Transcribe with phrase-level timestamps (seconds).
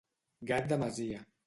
[0.53, 1.25] Gat de masia.